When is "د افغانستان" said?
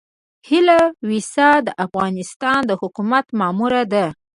1.67-2.59